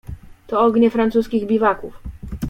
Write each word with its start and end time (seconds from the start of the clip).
"To 0.47 0.59
ognie 0.61 0.89
francuskich 0.91 1.47
biwaków." 1.47 1.99